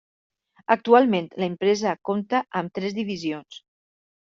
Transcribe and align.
Actualment 0.75 1.27
l'empresa 1.43 1.93
compta 2.11 2.41
amb 2.63 2.75
tres 2.81 2.99
divisions. 3.03 3.63